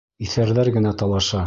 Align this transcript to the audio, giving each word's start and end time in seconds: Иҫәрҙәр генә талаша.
Иҫәрҙәр 0.27 0.73
генә 0.79 0.97
талаша. 1.03 1.39